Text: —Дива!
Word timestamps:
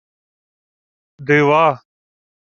—Дива! 1.25 1.63